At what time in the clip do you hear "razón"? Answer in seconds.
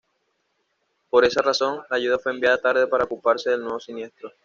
1.43-1.83